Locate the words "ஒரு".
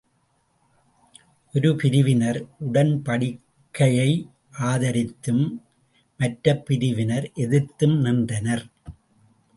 1.53-1.75